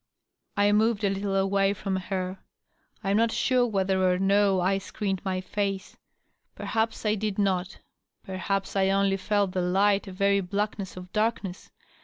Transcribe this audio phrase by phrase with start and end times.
[0.57, 2.39] I moved a little away from her.
[3.03, 5.95] I am not sure whether or no I screened my face.
[6.55, 7.77] Perhaps I did not;
[8.23, 11.69] perhaps I only felt the light a very blackness of darkness.